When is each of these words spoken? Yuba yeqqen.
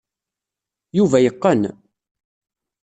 Yuba 0.97 1.17
yeqqen. 1.23 1.61